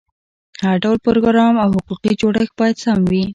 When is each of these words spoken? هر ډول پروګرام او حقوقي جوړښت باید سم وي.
هر 0.63 0.75
ډول 0.83 0.97
پروګرام 1.05 1.53
او 1.63 1.69
حقوقي 1.77 2.11
جوړښت 2.21 2.53
باید 2.59 2.75
سم 2.85 2.99
وي. 3.09 3.23